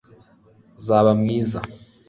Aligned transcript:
uzaba 0.79 1.09
mwiza 1.19 1.59